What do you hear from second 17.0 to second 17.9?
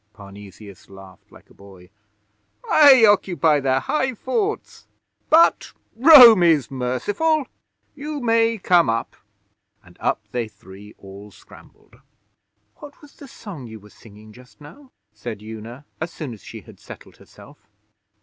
herself.